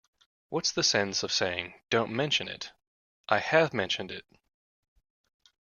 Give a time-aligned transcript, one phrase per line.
[0.49, 2.71] What's the sense of saying, 'Don't mention it'?
[3.29, 4.25] I have mentioned it.